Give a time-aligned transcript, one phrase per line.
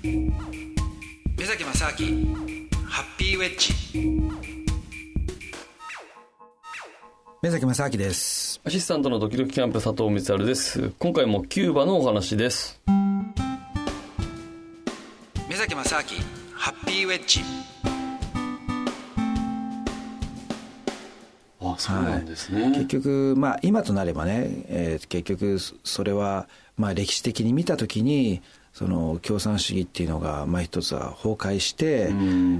[0.00, 0.30] 目
[1.44, 2.36] 崎正明
[2.86, 3.74] ハッピーウェッジ。
[7.42, 8.60] 目崎正明です。
[8.64, 10.92] アシスタントのドキドキキャンプ佐藤光晴です。
[11.00, 12.80] 今回もキューバのお話です。
[15.48, 16.02] 目崎正明
[16.54, 17.40] ハッピーウェッジ。
[21.60, 28.42] あそうなんですね、はい、結局まあ今となればね、えー、結局それはまあ歴史的に見たときに
[28.78, 32.12] その共産主義っていうのが、まあ、一つは崩壊して、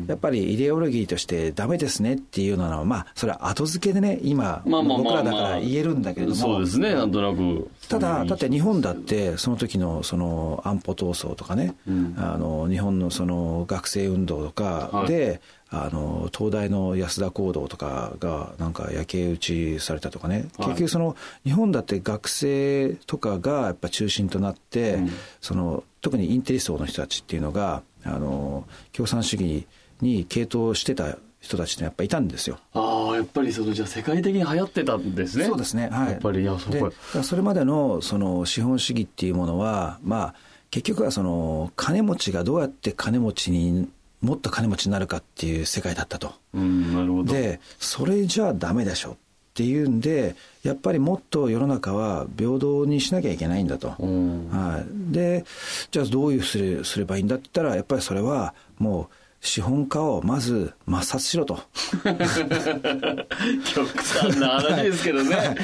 [0.09, 7.71] やっぱりイデオロギーとしてダメですねっていうのは、まあ、それは後付けでね、今、僕らだから言えるんだけれども、そうですね、なんとなく。
[7.89, 25.11] ただ、だって日本だって、その時のその安保闘争とかね、うん、あの日本のその学生運動とかで、はいあの東大の安田講堂とかがなんか焼け討ちされたとかね、結局その日本だって学生とかがやっぱ中心となって、うん、
[25.41, 29.67] その特にインテリ層の人たちっていうのがあの共産主義
[30.01, 32.59] に傾倒してた人たちってやっぱいたんですよ。
[32.73, 35.45] ああ、やっぱりそのじゃ世界的に流行ってたんですね。
[35.45, 35.89] そうですね。
[35.91, 36.11] はい。
[36.13, 37.23] やっぱりいやそ。
[37.23, 40.35] それまでのその資本主義っていうものは、まあ
[40.71, 43.89] 結局はその金持ちがどうやって金持ちに
[44.21, 46.33] もっと金持ちになるかっていう世界だったと。
[46.55, 47.33] うん、なるほど。
[47.33, 49.17] で、それじゃあダメでしょっ
[49.55, 53.89] ていうんで、やっぱりもっと世の中は平等にしなきゃいけないんだと。
[53.91, 55.45] はい、で、
[55.91, 61.61] じゃあどういうすれすればいいんだって言ったら、やっぱりそれはもう、資本家をまず抹殺しろと。
[62.05, 65.57] 極端な話ですけどね。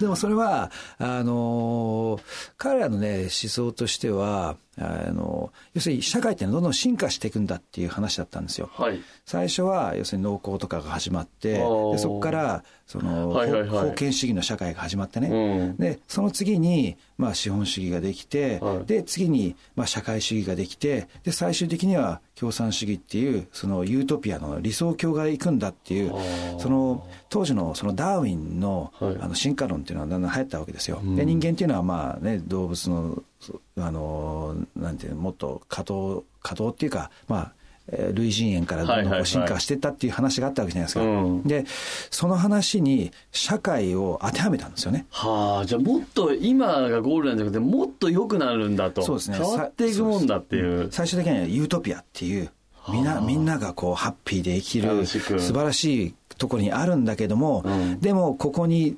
[0.00, 2.20] でもそれは、あのー、
[2.56, 8.70] 彼らのね、思想としては、あの要するに社会ってどんどん進化していくんだっていう話だったんですよ。
[8.72, 26.12] はい、最初は要するに農耕とかが始まってでそこからその、はいはいはい、封建主義の社会が始まってね、うん、でその次に、まあ、資本主義ができて、はい、で次に、まあ、社会主義ができてで最終的には共産主義っていうそのユートピアの理想郷が行くんだっていう
[26.58, 31.00] その当時のそのダーウィンの,、あの進化論っていうのはだんだん流行ったわけですよ。
[31.16, 33.22] で人間っていうのはまあね動物の
[33.76, 37.52] あのなんていうもっと可動可動っていうかまあ
[38.14, 41.64] 類人猿からどんどん進化していったっていう話があったわけじゃないですか、うん、で
[42.10, 45.06] その話に社会を当てはめたんですよね。
[45.10, 49.02] はあじゃあもっと今がゴールなんじゃなくてもっと良くなるんだと。
[49.02, 49.38] そうですね。
[49.38, 50.88] 変わっていくもんだっていう。
[50.92, 52.50] 最終的にはユートピアっていう
[52.88, 58.96] みんなみんながこうハッピーで生きる素晴らしいところにあるんだけども、うん、でもここに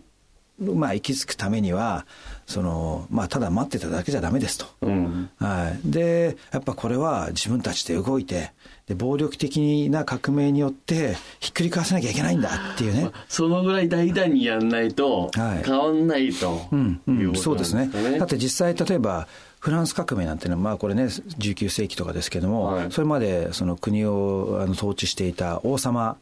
[0.59, 2.07] まあ、行き着くためには
[2.47, 8.53] その、まあ、ただ待ってただけじゃダメですと、うん、はい、でやっぱこれは自分たちで動いて
[8.87, 13.11] で暴力的な革命によってひっくり返さなきゃいけないんだっていうね。
[13.29, 17.01] そのぐらい大胆にやんないと変わんないと、はい、うん。
[17.07, 17.91] うん、そうですね。
[18.19, 19.27] だって実際例えば
[19.59, 26.19] フランス革命なんていうのは、まあこれね、19世紀とかですけども、はい、それまでその国をあの統治していた王様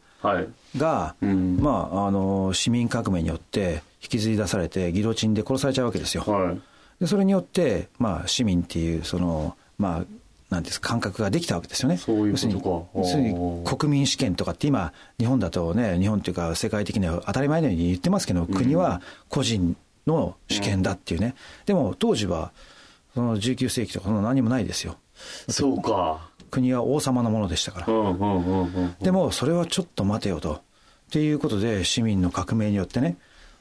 [0.77, 6.23] が、はいうん、まあ、あの、市民革命によって引きずり出されて、ギロチンで殺されちゃうわけですよ。
[6.23, 6.61] はい、
[6.99, 10.05] でそれによって、まあ、市民っていう、その、まあ、
[10.53, 11.97] なんです感覚ができたわけですよね。
[11.97, 12.99] そういうことか。
[12.99, 21.27] 要するに国民主権とかって今、日本だとね、日本というか世界的には当たり前のように言ってますけど、国は個人の主権だっていうね。
[21.27, 21.33] うん、
[21.65, 22.51] でも当時は、
[23.15, 24.97] その19世紀とかその何もないですよ。
[25.49, 26.29] そうか。
[26.53, 27.87] 国は王様のものでしたから。
[29.01, 30.53] でもそれはちょっと待てよと。
[30.53, 30.59] っ
[31.11, 33.17] ていうことで市民の革命によってね、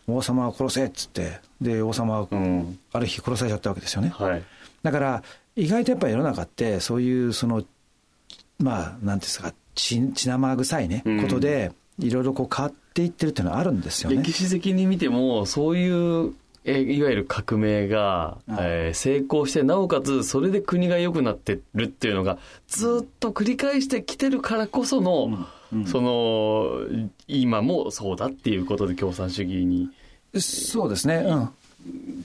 [0.06, 2.28] 王様を殺せっつって、で、王様は
[2.92, 4.10] ある日殺されちゃったわけですよね。
[4.10, 4.42] はい、
[4.82, 5.22] だから、
[5.56, 7.62] 意外とやっぱり世の中ってそういうその、
[8.58, 14.16] まあ、なんですか、血血生臭いね、ことで、いろいろこう変わっていってるっていうのはあるんですよね。
[14.16, 16.34] 歴史的に見ても、そういう
[16.64, 26.80] えいわゆる革命が、えー、成功して、なおかつそれで国が良くなってるっていうのが、ずっと繰り返してきてるからこその、うんうん、その、
[27.26, 29.90] 今もそうだっていうことで共産主義に。
[30.38, 31.24] そうですね。
[31.26, 31.50] うん。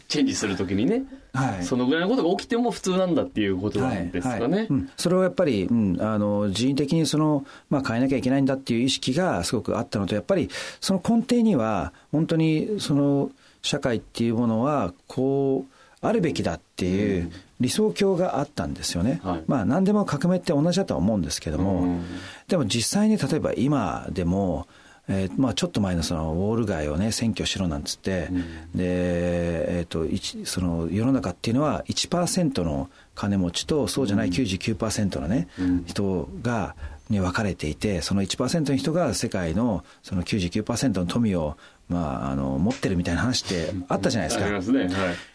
[0.07, 4.41] チェンジするときにね、はい、そのぐらいのことが起きても普通なんだっていうことなんですかね。
[4.41, 10.49] はいはいうん、それをやっぱり、うん、あの人為的にその、まあ、変えなきゃいけないんだっていう意識がすごくあったのと、やっぱり
[10.79, 13.31] その根底には、本当にその、
[13.61, 19.19] 社会っていうものはこうあるべきだっていう理想郷があったんですよね。
[19.23, 22.05] はい、まあ何でも革命って同じだとは思うんですけども、うん、
[22.47, 24.67] でも実際に例えば今でも、
[25.07, 28.45] えーまあ、ちょっと前のそのウォール街をね占拠しろなんつって、うん、で、
[28.77, 30.05] えーと、
[30.45, 36.75] その世の中っていうのは1%の金持ちとそうじゃない99%のね、うん、人が
[37.09, 41.57] に分かれていて、その1%の人が世界のその99%の富を、
[41.89, 44.45] まあ、あの、持ってるみたいな話ってあったじゃないですか。
[44.45, 44.81] ありますね。
[44.81, 44.89] はい。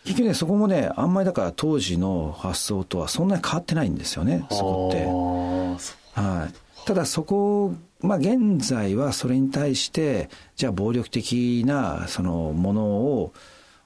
[0.05, 6.21] 結局ね、そこもね、あんまりだから当時の発想とはそんなに変わってないんですよね、そこって。
[6.21, 6.87] はい。
[6.87, 13.33] ただそこ、まあ現在はそれに対して、じゃあ暴力的なそのものを、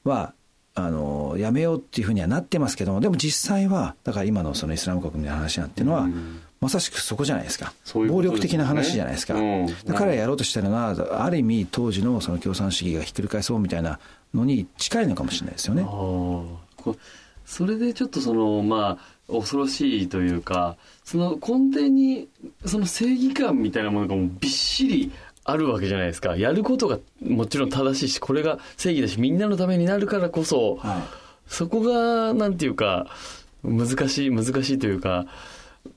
[0.02, 0.32] は、
[0.74, 7.66] あの、やめようっていうふうにはなってますけども、でも実際は、だから今のそのイスラム国の話なんていうのは、うんまさしくそこじゃないですか。
[7.66, 9.34] ううすね、暴力的な話じゃないですか。
[9.34, 13.98] うん、彼らやろうとしてるのは、ある意味当時のその共産主義がひっくり返そうみたいな
[14.34, 15.86] のに近いのかもしれないですよね。
[17.44, 22.28] それでちょっとその、まあ、恐ろしいというか、その根底に、
[22.64, 25.12] その正義感みたいなものがもうびっしり
[25.44, 26.36] あるわけじゃないですか。
[26.36, 31.02] やることがもちろん正しいし、これが正義だし、みんなのためになるからこそ、はい、
[31.46, 33.06] そこが、なんていうか、
[33.62, 35.26] 難しい、難しいというか、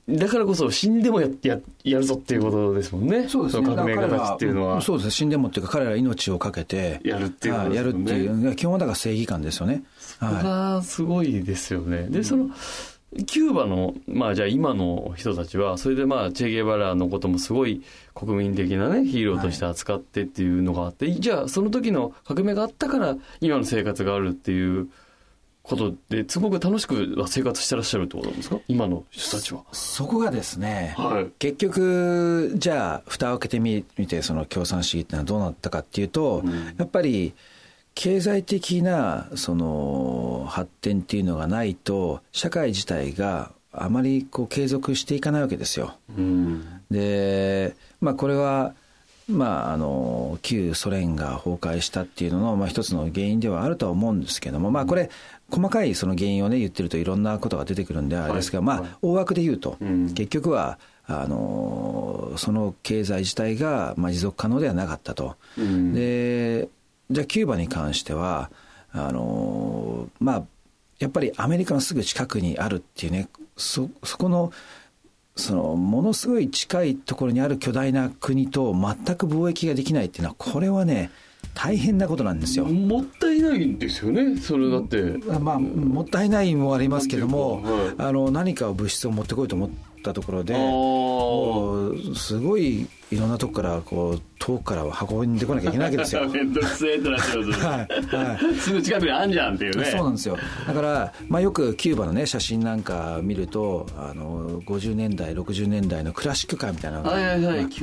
[0.08, 3.28] だからこそ死んでもやややるぞっていうことですもんね。
[3.28, 3.66] そうですね。
[3.66, 4.80] 革命家たちっていうのは。
[4.80, 7.00] そうです死んでもっていうか彼ら命をかけて。
[7.04, 8.56] やるっていう、ね、やるっていう。
[8.56, 9.84] 基本はだから正義感ですよね。
[9.98, 12.08] そこがすごいですよね。
[12.08, 12.50] で、その、
[13.26, 17.82] キューバの、まあじゃあ今の人たちは、それでまあチェゲバラのこともすごい
[18.14, 24.88] 国民的なね、ヒーローとして扱ってっていうのがあって、はい、じゃあその時の革命があったから今の生活があるっていう
[25.62, 28.58] ことですごく楽しく生活してらっしゃるってことなんですか？
[28.66, 29.62] 今の人たちは。
[29.72, 37.34] そこがですね、はい、結局、じゃあ、蓋を開けてみて、その共産主義ってのはどうなったかっていうと、うん、やっぱり、
[37.94, 45.94] 経済的なその発展っていうのがないと、社会自体があまりこう継続していかないわけですよ。
[46.16, 48.74] うん、で、まあこれは、
[49.30, 55.10] まあ、あの旧ソ連が崩壊したっていうのの、まあ、一つの原因ではあるとは思うんですけども、まあ、これ、
[55.50, 59.76] 細かいその原因をね、言ってるといろんなことが出てくるんであれですが、まあ、大枠で言うと、
[60.14, 65.36] 結局は、あのその経済自体が、まあ、持続可能ではなかったと。
[65.92, 66.68] で、
[67.10, 68.50] じゃあキューバに関しては、
[68.92, 70.42] あのまあ、
[71.00, 74.52] やっぱりアメリカのすぐ近くにあるっていうね、そ、そこの、
[75.36, 81.10] その、ものすごい近いところにある巨大な国と全く貿易ができないっていうのは、これはね、
[81.54, 82.64] 大変なことなんですよ。
[82.66, 85.02] もったいないんですよね、それだって。
[85.40, 89.70] まあ、もったいないもありますけども、はい、あの何か物質を持ってこいと思っ
[90.02, 90.54] たところで、
[92.16, 96.26] すごいいろんなとこからこう遠くから運んでこなきゃいけないわけですよ。
[96.32, 99.84] 面倒くせえってなっちゃうはいはい、すぐ近くにあんじゃんっていうね。
[99.84, 100.38] そうなんですよ。
[100.66, 107.10] だから、まあ、よくキューバのね写真なんか見るとあの50年代60年代のクラシックカーみたいなのが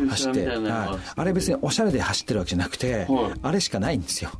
[0.09, 0.59] 走って、はい、
[1.15, 4.31] あれ別におしゃれで走ってるわけじゃなくて、はい、あれしかないんですよ。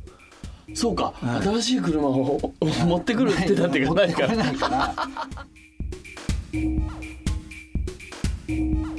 [0.74, 4.92] そうか、はい、新しい車を持ってくるってだってがないから。